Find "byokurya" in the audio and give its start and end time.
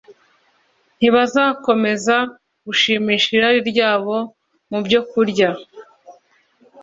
4.85-5.49